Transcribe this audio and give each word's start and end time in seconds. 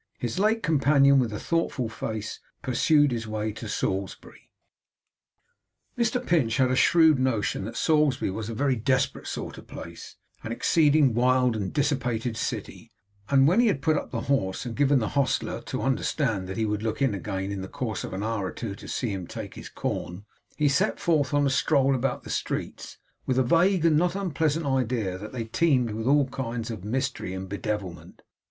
His 0.17 0.39
late 0.39 0.63
companion, 0.63 1.19
with 1.19 1.31
a 1.31 1.39
thoughtful 1.39 1.87
face 1.87 2.39
pursued 2.63 3.11
his 3.11 3.27
way 3.27 3.51
to 3.51 3.69
Salisbury. 3.69 4.49
Mr 5.95 6.25
Pinch 6.25 6.57
had 6.57 6.71
a 6.71 6.75
shrewd 6.75 7.19
notion 7.19 7.65
that 7.65 7.77
Salisbury 7.77 8.31
was 8.31 8.49
a 8.49 8.55
very 8.55 8.75
desperate 8.75 9.27
sort 9.27 9.59
of 9.59 9.67
place; 9.67 10.15
an 10.41 10.51
exceeding 10.51 11.13
wild 11.13 11.55
and 11.55 11.71
dissipated 11.71 12.35
city; 12.35 12.89
and 13.29 13.47
when 13.47 13.59
he 13.59 13.67
had 13.67 13.83
put 13.83 13.95
up 13.95 14.09
the 14.09 14.21
horse, 14.21 14.65
and 14.65 14.75
given 14.75 14.97
the 14.97 15.09
hostler 15.09 15.61
to 15.61 15.83
understand 15.83 16.47
that 16.49 16.57
he 16.57 16.65
would 16.65 16.81
look 16.81 16.99
in 16.99 17.13
again 17.13 17.51
in 17.51 17.61
the 17.61 17.67
course 17.67 18.03
of 18.03 18.11
an 18.11 18.23
hour 18.23 18.47
or 18.47 18.51
two 18.51 18.73
to 18.73 18.87
see 18.87 19.09
him 19.09 19.27
take 19.27 19.53
his 19.53 19.69
corn, 19.69 20.25
he 20.57 20.67
set 20.67 20.99
forth 20.99 21.31
on 21.31 21.45
a 21.45 21.49
stroll 21.51 21.93
about 21.93 22.23
the 22.23 22.31
streets 22.31 22.97
with 23.27 23.37
a 23.37 23.43
vague 23.43 23.85
and 23.85 23.97
not 23.99 24.15
unpleasant 24.15 24.65
idea 24.65 25.19
that 25.19 25.31
they 25.31 25.43
teemed 25.43 25.91
with 25.91 26.07
all 26.07 26.25
kinds 26.29 26.71
of 26.71 26.83
mystery 26.83 27.35
and 27.35 27.47
bedevilment. 27.47 28.23